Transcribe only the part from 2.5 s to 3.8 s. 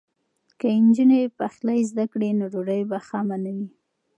ډوډۍ به خامه نه وي.